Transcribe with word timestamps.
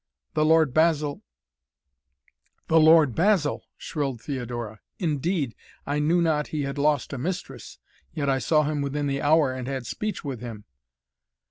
"The 0.33 0.43
Lord 0.43 0.73
Basil" 0.73 1.21
"The 2.69 2.79
Lord 2.79 3.13
Basil!" 3.13 3.65
shrilled 3.77 4.19
Theodora. 4.19 4.79
"Indeed 4.97 5.53
I 5.85 5.99
knew 5.99 6.23
not 6.23 6.47
he 6.47 6.63
had 6.63 6.79
lost 6.79 7.13
a 7.13 7.19
mistress. 7.19 7.77
Yet 8.11 8.27
I 8.27 8.39
saw 8.39 8.63
him 8.63 8.81
within 8.81 9.05
the 9.05 9.21
hour 9.21 9.53
and 9.53 9.67
had 9.67 9.85
speech 9.85 10.25
with 10.25 10.39
him." 10.41 10.65